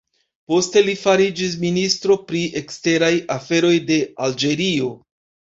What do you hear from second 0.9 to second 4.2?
fariĝis ministro pri eksteraj aferoj de